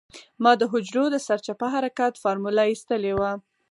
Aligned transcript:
ما 0.43 0.51
د 0.57 0.61
حجرو 0.71 1.05
د 1.11 1.17
سرچپه 1.27 1.67
حرکت 1.75 2.13
فارموله 2.23 2.63
اېستې 2.69 3.11
وه. 3.19 3.31